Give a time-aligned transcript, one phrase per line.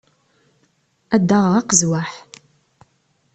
[1.15, 2.11] Ad d-aɣeɣ aqezwaḥ.